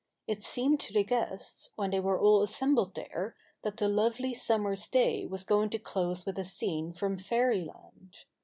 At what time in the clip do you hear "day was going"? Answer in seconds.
4.87-5.69